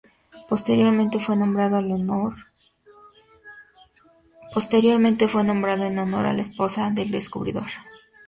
[0.49, 1.91] Posteriormente fue nombrado en
[5.99, 7.67] honor de la esposa del descubridor.